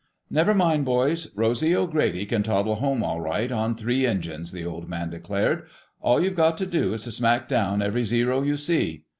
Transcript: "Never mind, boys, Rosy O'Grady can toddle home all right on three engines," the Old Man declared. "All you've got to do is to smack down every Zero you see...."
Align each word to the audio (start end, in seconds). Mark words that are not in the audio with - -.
"Never 0.31 0.55
mind, 0.55 0.83
boys, 0.83 1.27
Rosy 1.37 1.75
O'Grady 1.75 2.25
can 2.25 2.41
toddle 2.41 2.73
home 2.73 3.03
all 3.03 3.21
right 3.21 3.51
on 3.51 3.75
three 3.75 4.03
engines," 4.07 4.51
the 4.51 4.65
Old 4.65 4.89
Man 4.89 5.11
declared. 5.11 5.67
"All 5.99 6.19
you've 6.19 6.33
got 6.33 6.57
to 6.57 6.65
do 6.65 6.91
is 6.93 7.03
to 7.03 7.11
smack 7.11 7.47
down 7.47 7.83
every 7.83 8.03
Zero 8.03 8.41
you 8.41 8.57
see...." 8.57 9.05